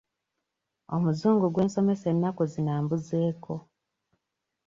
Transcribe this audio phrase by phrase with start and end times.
[0.95, 3.55] Omuzungu gwe nsomesa ennaku zino ambuzeeko.